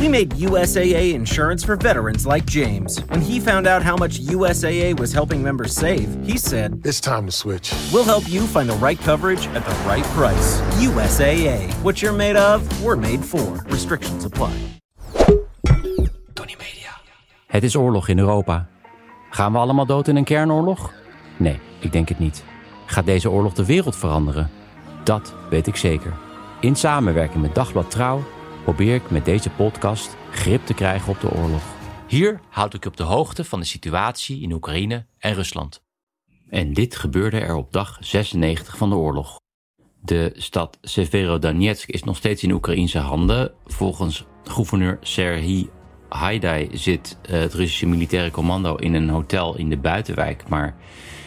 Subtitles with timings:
[0.00, 3.00] We made USAA insurance for veterans like James.
[3.10, 7.26] When he found out how much USAA was helping members save, he said, It's time
[7.26, 7.74] to switch.
[7.92, 10.60] We'll help you find the right coverage at the right price.
[10.80, 11.70] USAA.
[11.82, 13.62] What you're made of, we're made for.
[13.68, 14.52] Restrictions apply.
[17.46, 18.68] Het is oorlog in Europa.
[19.30, 20.92] Gaan we allemaal dood in een kernoorlog?
[21.36, 22.44] Nee, ik denk het niet.
[22.86, 24.50] Gaat deze oorlog de wereld veranderen?
[25.04, 26.12] Dat weet ik zeker.
[26.60, 28.22] In samenwerking met Dagblad Trouw
[28.64, 31.62] probeer ik met deze podcast grip te krijgen op de oorlog.
[32.08, 35.82] Hier houd ik je op de hoogte van de situatie in Oekraïne en Rusland.
[36.48, 39.40] En dit gebeurde er op dag 96 van de oorlog.
[40.00, 43.52] De stad Severodonetsk is nog steeds in Oekraïnse handen.
[43.66, 45.68] Volgens gouverneur Serhiy
[46.08, 50.76] Haidai zit eh, het Russische militaire commando in een hotel in de buitenwijk, maar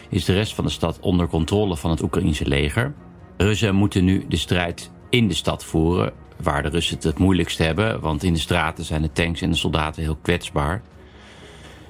[0.09, 2.93] is de rest van de stad onder controle van het Oekraïnse leger.
[3.37, 6.13] Russen moeten nu de strijd in de stad voeren,
[6.43, 9.49] waar de Russen het het moeilijkst hebben, want in de straten zijn de tanks en
[9.49, 10.81] de soldaten heel kwetsbaar.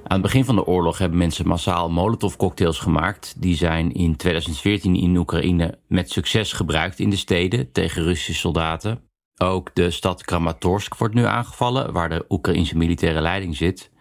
[0.04, 3.36] Aan het begin van de oorlog hebben mensen massaal Molotov-cocktails gemaakt.
[3.38, 9.02] Die zijn in 2014 in Oekraïne met succes gebruikt in de steden tegen Russische soldaten.
[9.38, 13.92] Ook de stad Kramatorsk wordt nu aangevallen, waar de Oekraïnse militaire leiding zit.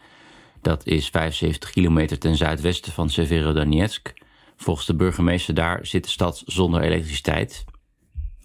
[0.61, 4.13] Dat is 75 kilometer ten zuidwesten van Severodonetsk.
[4.57, 7.65] Volgens de burgemeester daar zit de stad zonder elektriciteit.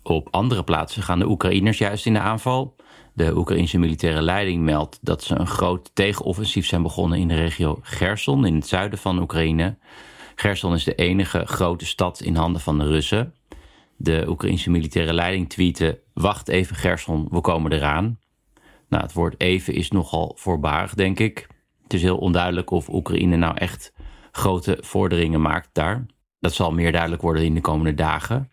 [0.08, 2.76] Op andere plaatsen gaan de Oekraïners juist in de aanval.
[3.14, 7.80] De Oekraïnse militaire leiding meldt dat ze een groot tegenoffensief zijn begonnen in de regio
[7.82, 9.78] Gerson in het zuiden van Oekraïne.
[10.36, 13.34] Gerson is de enige grote stad in handen van de Russen.
[13.96, 18.20] De Oekraïnse militaire leiding tweette: Wacht even, Gerson, we komen eraan.
[18.90, 21.48] Nou, het woord even is nogal voorbarig, denk ik.
[21.84, 23.94] Het is heel onduidelijk of Oekraïne nou echt
[24.32, 26.06] grote vorderingen maakt daar.
[26.40, 28.52] Dat zal meer duidelijk worden in de komende dagen.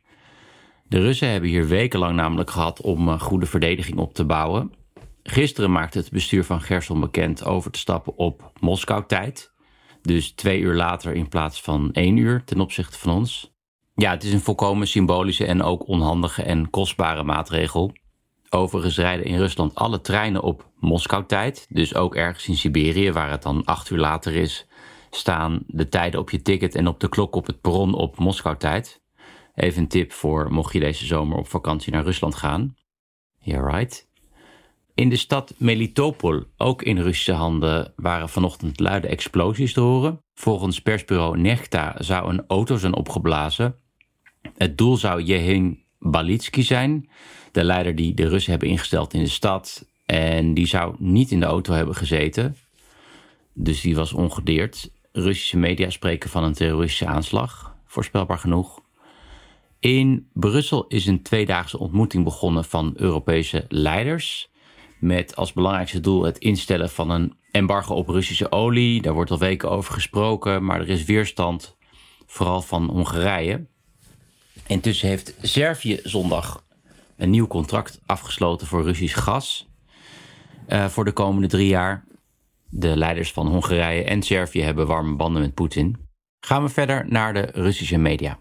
[0.88, 4.72] De Russen hebben hier wekenlang namelijk gehad om een goede verdediging op te bouwen.
[5.22, 9.52] Gisteren maakte het bestuur van Gerson bekend over te stappen op Moskou-tijd.
[10.02, 13.52] Dus twee uur later in plaats van één uur ten opzichte van ons.
[13.94, 17.92] Ja, het is een volkomen symbolische en ook onhandige en kostbare maatregel.
[18.50, 21.66] Overigens rijden in Rusland alle treinen op Moskou-tijd.
[21.68, 24.66] Dus ook ergens in Siberië, waar het dan acht uur later is,
[25.10, 29.02] staan de tijden op je ticket en op de klok op het perron op Moskou-tijd.
[29.54, 32.76] Even een tip voor mocht je deze zomer op vakantie naar Rusland gaan.
[33.40, 34.08] Yeah, right.
[34.94, 40.20] In de stad Melitopol, ook in Russische handen, waren vanochtend luide explosies te horen.
[40.34, 43.76] Volgens persbureau Nechta zou een auto zijn opgeblazen.
[44.56, 47.08] Het doel zou Jehin Balitsky zijn,
[47.52, 49.88] de leider die de Russen hebben ingesteld in de stad.
[50.06, 52.56] En die zou niet in de auto hebben gezeten.
[53.52, 54.90] Dus die was ongedeerd.
[55.12, 57.76] Russische media spreken van een terroristische aanslag.
[57.86, 58.83] Voorspelbaar genoeg.
[59.84, 64.50] In Brussel is een tweedaagse ontmoeting begonnen van Europese leiders.
[64.98, 69.02] Met als belangrijkste doel het instellen van een embargo op Russische olie.
[69.02, 71.76] Daar wordt al weken over gesproken, maar er is weerstand,
[72.26, 73.66] vooral van Hongarije.
[74.66, 76.64] Intussen heeft Servië zondag
[77.16, 79.68] een nieuw contract afgesloten voor Russisch gas.
[80.68, 82.04] Uh, voor de komende drie jaar.
[82.68, 85.96] De leiders van Hongarije en Servië hebben warme banden met Poetin.
[86.40, 88.38] Gaan we verder naar de Russische media.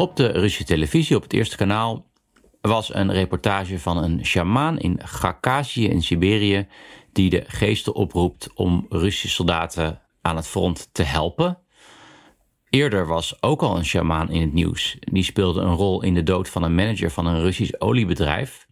[0.00, 2.06] Op de Russische televisie, op het eerste kanaal,
[2.60, 6.66] was een reportage van een sjamaan in Gakazië in Siberië
[7.12, 11.58] die de geesten oproept om Russische soldaten aan het front te helpen.
[12.68, 14.96] Eerder was ook al een sjamaan in het nieuws.
[15.00, 18.66] Die speelde een rol in de dood van een manager van een Russisch oliebedrijf.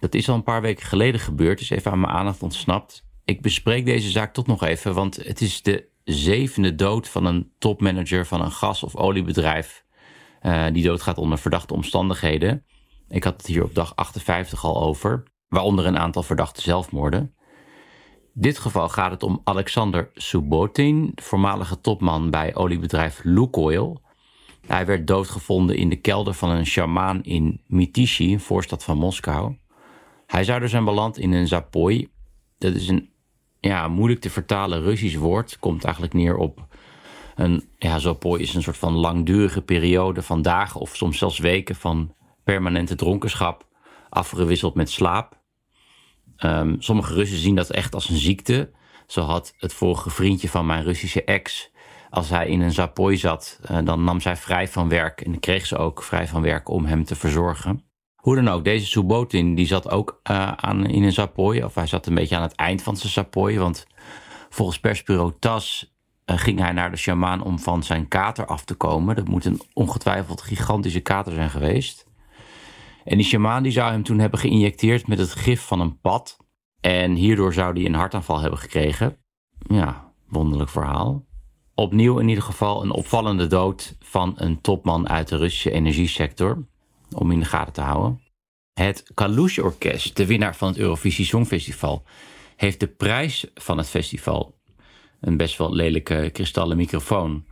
[0.00, 3.04] Dat is al een paar weken geleden gebeurd, is even aan mijn aandacht ontsnapt.
[3.24, 7.52] Ik bespreek deze zaak toch nog even, want het is de zevende dood van een
[7.58, 9.81] topmanager van een gas- of oliebedrijf.
[10.42, 12.64] Uh, die doodgaat onder verdachte omstandigheden.
[13.08, 17.34] Ik had het hier op dag 58 al over, waaronder een aantal verdachte zelfmoorden.
[18.34, 24.00] In dit geval gaat het om Alexander Subotin, voormalige topman bij oliebedrijf Lukoil.
[24.66, 29.56] Hij werd doodgevonden in de kelder van een shamaan in Mitishi, een voorstad van Moskou.
[30.26, 32.08] Hij zou er zijn beland in een zapoi.
[32.58, 33.10] Dat is een
[33.60, 35.58] ja, moeilijk te vertalen Russisch woord.
[35.58, 36.66] Komt eigenlijk neer op
[37.34, 37.96] Een ja,
[38.36, 42.14] is een soort van langdurige periode van dagen of soms zelfs weken van
[42.44, 43.66] permanente dronkenschap,
[44.08, 45.40] afgewisseld met slaap.
[46.38, 48.70] Um, sommige Russen zien dat echt als een ziekte.
[49.06, 51.70] Zo had het vorige vriendje van mijn Russische ex,
[52.10, 55.66] als hij in een zapooi zat, uh, dan nam zij vrij van werk en kreeg
[55.66, 57.84] ze ook vrij van werk om hem te verzorgen.
[58.16, 61.86] Hoe dan ook, deze Subotin die zat ook uh, aan, in een zapooi, of hij
[61.86, 63.86] zat een beetje aan het eind van zijn zapooi, want
[64.50, 65.91] volgens persbureau TAS
[66.24, 69.16] ging hij naar de shamaan om van zijn kater af te komen.
[69.16, 72.06] Dat moet een ongetwijfeld gigantische kater zijn geweest.
[73.04, 76.36] En die shamaan die zou hem toen hebben geïnjecteerd met het gif van een pad.
[76.80, 79.16] En hierdoor zou hij een hartaanval hebben gekregen.
[79.58, 81.24] Ja, wonderlijk verhaal.
[81.74, 86.66] Opnieuw in ieder geval een opvallende dood van een topman uit de Russische energiesector.
[87.14, 88.20] Om in de gaten te houden.
[88.72, 92.04] Het Kalush Orkest, de winnaar van het Eurovisie Songfestival,
[92.56, 94.60] heeft de prijs van het festival,
[95.22, 97.46] een best wel lelijke kristallen microfoon,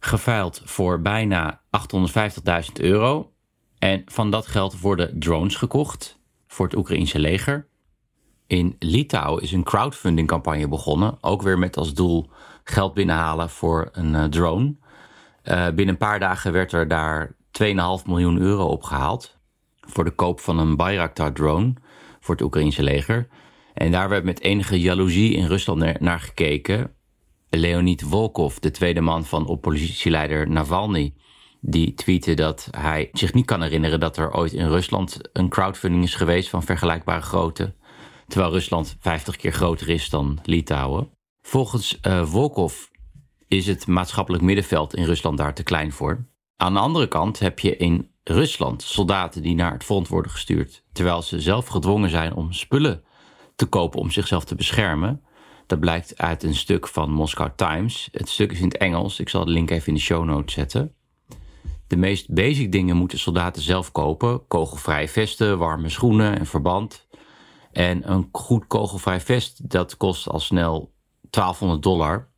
[0.00, 3.32] geveild voor bijna 850.000 euro.
[3.78, 7.68] En van dat geld worden drones gekocht voor het Oekraïense leger.
[8.46, 12.30] In Litouwen is een crowdfunding-campagne begonnen, ook weer met als doel
[12.64, 14.76] geld binnenhalen voor een uh, drone.
[15.44, 17.74] Uh, binnen een paar dagen werd er daar 2,5
[18.06, 19.38] miljoen euro opgehaald
[19.80, 21.74] voor de koop van een Bayraktar-drone
[22.20, 23.28] voor het Oekraïense leger.
[23.74, 26.92] En daar werd met enige jaloezie in Rusland naar gekeken.
[27.50, 31.14] Leonid Volkov, de tweede man van oppositieleider Navalny,
[31.60, 36.04] die tweette dat hij zich niet kan herinneren dat er ooit in Rusland een crowdfunding
[36.04, 37.74] is geweest van vergelijkbare grootte.
[38.26, 41.10] Terwijl Rusland 50 keer groter is dan Litouwen.
[41.42, 42.86] Volgens uh, Volkov
[43.46, 46.26] is het maatschappelijk middenveld in Rusland daar te klein voor.
[46.56, 50.84] Aan de andere kant heb je in Rusland soldaten die naar het front worden gestuurd,
[50.92, 53.04] terwijl ze zelf gedwongen zijn om spullen
[53.56, 55.22] te kopen om zichzelf te beschermen.
[55.68, 58.08] Dat blijkt uit een stuk van Moscow Times.
[58.12, 59.20] Het stuk is in het Engels.
[59.20, 60.94] Ik zal de link even in de show notes zetten.
[61.86, 67.06] De meest basic dingen moeten soldaten zelf kopen: kogelvrije vesten, warme schoenen en verband.
[67.72, 70.92] En een goed kogelvrij vest, dat kost al snel
[71.30, 72.28] 1200 dollar.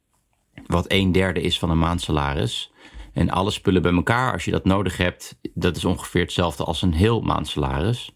[0.67, 2.73] Wat een derde is van een maandsalaris.
[3.12, 6.82] En alle spullen bij elkaar, als je dat nodig hebt, dat is ongeveer hetzelfde als
[6.82, 8.12] een heel maandsalaris.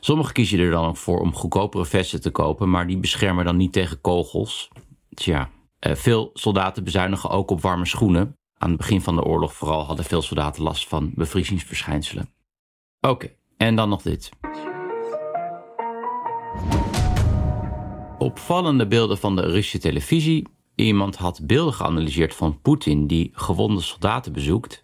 [0.00, 3.56] Sommigen kiezen er dan ook voor om goedkopere vesten te kopen, maar die beschermen dan
[3.56, 4.68] niet tegen kogels.
[5.14, 8.36] Tja, eh, veel soldaten bezuinigen ook op warme schoenen.
[8.58, 12.28] Aan het begin van de oorlog vooral hadden veel soldaten last van bevriezingsverschijnselen.
[13.00, 14.30] Oké, en dan nog dit.
[18.18, 20.46] Opvallende beelden van de Russische televisie.
[20.74, 24.82] Iemand had beelden geanalyseerd van Poetin die gewonde soldaten bezoekt.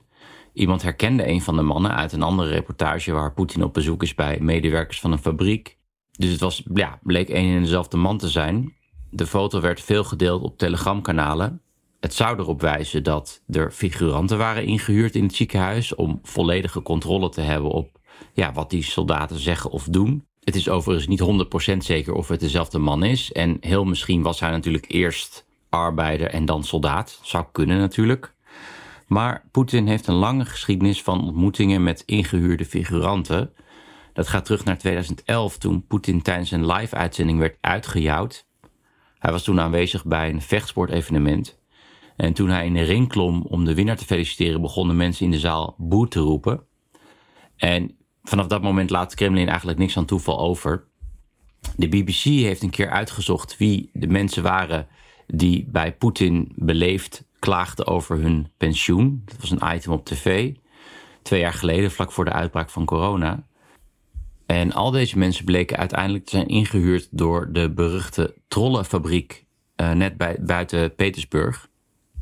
[0.56, 4.14] Iemand herkende een van de mannen uit een andere reportage waar Poetin op bezoek is
[4.14, 5.76] bij medewerkers van een fabriek.
[6.12, 8.75] Dus het was, ja, bleek een en dezelfde man te zijn.
[9.11, 11.61] De foto werd veel gedeeld op telegramkanalen.
[12.00, 17.29] Het zou erop wijzen dat er figuranten waren ingehuurd in het ziekenhuis om volledige controle
[17.29, 18.00] te hebben op
[18.32, 20.25] ja, wat die soldaten zeggen of doen.
[20.44, 23.32] Het is overigens niet 100% zeker of het dezelfde man is.
[23.32, 27.20] En heel misschien was hij natuurlijk eerst arbeider en dan soldaat.
[27.23, 28.35] Zou kunnen natuurlijk.
[29.06, 33.53] Maar Poetin heeft een lange geschiedenis van ontmoetingen met ingehuurde figuranten.
[34.12, 38.47] Dat gaat terug naar 2011 toen Poetin tijdens een live-uitzending werd uitgejouwd.
[39.19, 41.58] Hij was toen aanwezig bij een vechtsportevenement.
[42.17, 45.31] En toen hij in de ring klom om de winnaar te feliciteren, begonnen mensen in
[45.31, 46.61] de zaal boe te roepen.
[47.56, 50.85] En vanaf dat moment laat Kremlin eigenlijk niks aan toeval over.
[51.76, 54.87] De BBC heeft een keer uitgezocht wie de mensen waren
[55.26, 59.23] die bij Poetin beleefd klaagden over hun pensioen.
[59.25, 60.55] Dat was een item op tv.
[61.23, 63.47] Twee jaar geleden, vlak voor de uitbraak van corona.
[64.47, 69.45] En al deze mensen bleken uiteindelijk te zijn ingehuurd door de beruchte trollenfabriek
[69.76, 71.69] uh, net bij, buiten Petersburg.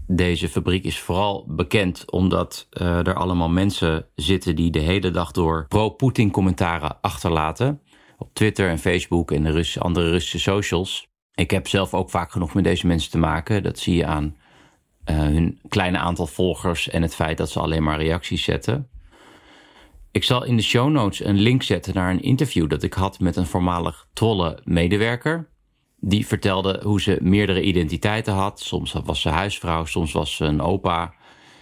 [0.07, 5.31] Deze fabriek is vooral bekend omdat uh, er allemaal mensen zitten die de hele dag
[5.31, 7.81] door pro-Poetin commentaren achterlaten.
[8.19, 11.09] Op Twitter en Facebook en de andere Russische socials.
[11.35, 13.63] Ik heb zelf ook vaak genoeg met deze mensen te maken.
[13.63, 14.37] Dat zie je aan
[15.11, 18.89] uh, hun kleine aantal volgers en het feit dat ze alleen maar reacties zetten.
[20.11, 23.21] Ik zal in de show notes een link zetten naar een interview dat ik had
[23.21, 25.49] met een voormalig trolle medewerker.
[26.01, 28.61] Die vertelde hoe ze meerdere identiteiten had.
[28.61, 31.15] Soms was ze huisvrouw, soms was ze een opa.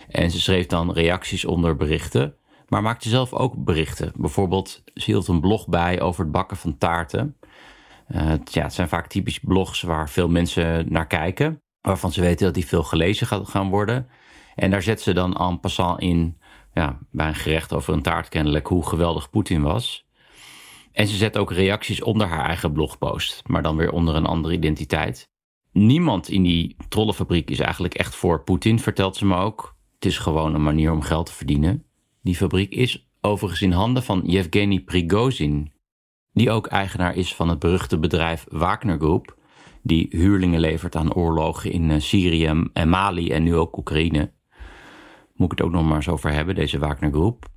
[0.08, 2.34] En ze schreef dan reacties onder berichten.
[2.68, 4.12] Maar maakte zelf ook berichten.
[4.16, 7.36] Bijvoorbeeld, ze hield een blog bij over het bakken van taarten.
[8.08, 11.62] Uh, ja, het zijn vaak typisch blogs waar veel mensen naar kijken.
[11.82, 14.08] Waarvan ze weten dat die veel gelezen gaat gaan worden.
[14.54, 16.38] En daar zet ze dan en passant in,
[16.74, 20.04] ja, bij een gerecht over een taart kennelijk, hoe geweldig Poetin was.
[20.92, 24.54] En ze zet ook reacties onder haar eigen blogpost, maar dan weer onder een andere
[24.54, 25.30] identiteit.
[25.72, 29.76] niemand in die trollenfabriek is eigenlijk echt voor Poetin, vertelt ze me ook.
[29.94, 31.84] Het is gewoon een manier om geld te verdienen.
[32.22, 35.72] Die fabriek is overigens in handen van Yevgeny Prigozhin,
[36.32, 39.36] die ook eigenaar is van het beruchte bedrijf Wagner Group,
[39.82, 44.30] die huurlingen levert aan oorlogen in eh, Syrië en Mali en nu ook Oekraïne.
[45.34, 47.50] Moet ik het ook nog maar eens over hebben, deze Wagner Group.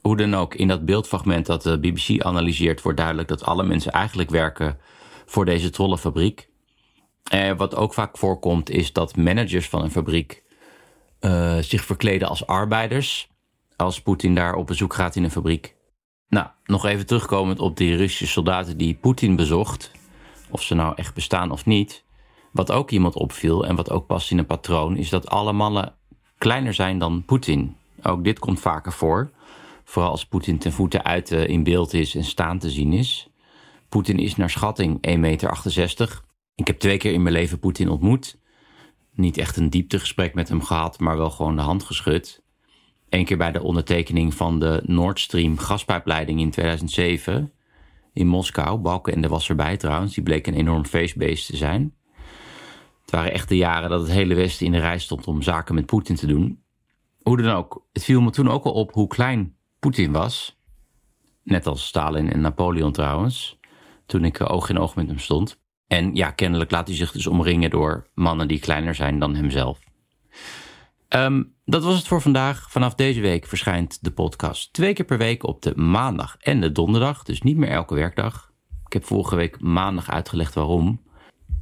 [0.00, 3.92] Hoe dan ook, in dat beeldfragment dat de BBC analyseert, wordt duidelijk dat alle mensen
[3.92, 4.78] eigenlijk werken
[5.26, 6.48] voor deze trollenfabriek.
[7.30, 10.42] Eh, wat ook vaak voorkomt, is dat managers van een fabriek
[11.20, 13.30] uh, zich verkleden als arbeiders.
[13.76, 15.74] Als Poetin daar op bezoek gaat in een fabriek.
[16.28, 19.90] Nou, nog even terugkomend op die Russische soldaten die Poetin bezocht.
[20.50, 22.04] Of ze nou echt bestaan of niet.
[22.52, 25.94] Wat ook iemand opviel en wat ook past in een patroon, is dat alle mannen
[26.38, 27.76] kleiner zijn dan Poetin.
[28.02, 29.30] Ook dit komt vaker voor.
[29.84, 33.28] Vooral als Poetin ten voeten uit uh, in beeld is en staan te zien is.
[33.88, 36.20] Poetin is naar schatting 1,68 meter.
[36.54, 38.38] Ik heb twee keer in mijn leven Poetin ontmoet.
[39.14, 42.42] Niet echt een dieptegesprek met hem gehad, maar wel gewoon de hand geschud.
[43.08, 47.52] Eén keer bij de ondertekening van de Nord Stream gaspijpleiding in 2007
[48.12, 48.78] in Moskou.
[48.78, 51.94] Balkenende was erbij trouwens, die bleek een enorm feestbeest te zijn.
[53.00, 55.74] Het waren echt de jaren dat het hele Westen in de rij stond om zaken
[55.74, 56.62] met Poetin te doen.
[57.22, 60.58] Hoe dan ook, het viel me toen ook al op hoe klein Poetin was.
[61.42, 63.58] Net als Stalin en Napoleon trouwens.
[64.06, 65.60] Toen ik oog in oog met hem stond.
[65.86, 69.80] En ja, kennelijk laat hij zich dus omringen door mannen die kleiner zijn dan hemzelf.
[71.10, 72.70] Ehm, dat was het voor vandaag.
[72.70, 76.72] Vanaf deze week verschijnt de podcast twee keer per week op de maandag en de
[76.72, 77.22] donderdag.
[77.22, 78.52] Dus niet meer elke werkdag.
[78.86, 81.00] Ik heb vorige week maandag uitgelegd waarom.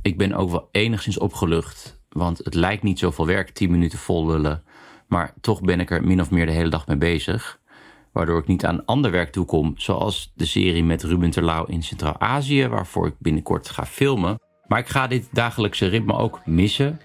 [0.03, 2.03] Ik ben ook wel enigszins opgelucht.
[2.09, 4.63] Want het lijkt niet zoveel werk, 10 minuten vol lullen.
[5.07, 7.61] Maar toch ben ik er min of meer de hele dag mee bezig.
[8.13, 9.73] Waardoor ik niet aan ander werk toekom.
[9.77, 12.67] Zoals de serie met Ruben Terlouw in Centraal-Azië.
[12.67, 14.41] Waarvoor ik binnenkort ga filmen.
[14.67, 17.01] Maar ik ga dit dagelijkse ritme ook missen.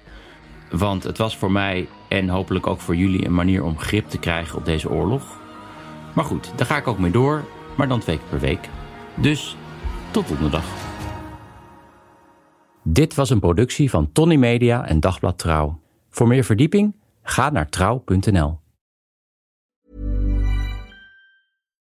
[0.73, 4.17] Want het was voor mij en hopelijk ook voor jullie een manier om grip te
[4.17, 5.39] krijgen op deze oorlog.
[6.15, 7.43] Maar goed, daar ga ik ook mee door,
[7.77, 8.69] maar dan twee keer per week.
[9.15, 9.57] Dus
[10.11, 10.65] tot donderdag.
[12.83, 15.79] Dit was een productie van Tony Media en Dagblad Trouw.
[16.09, 18.61] Voor meer verdieping ga naar trouw.nl.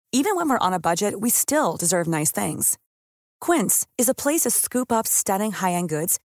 [0.09, 2.77] Even when we're on a budget, we still deserve nice things.
[3.37, 6.17] Quince is a place to scoop up stunning high-end goods